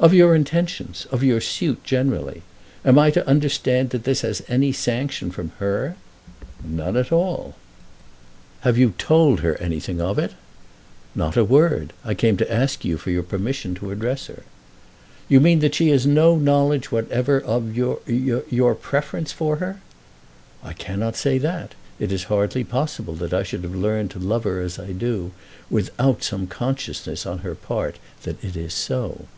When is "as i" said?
24.60-24.90